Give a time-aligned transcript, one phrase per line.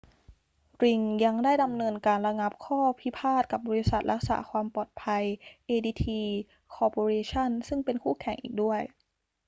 [0.83, 5.23] ริงยังได้ดำเนินการระงับข้อพิพาทกับบริษัทรักษาความปลอดภัย
[5.69, 6.05] adt
[6.75, 8.81] corporation ซึ่งเป็นคู่แข่งอีกด้วย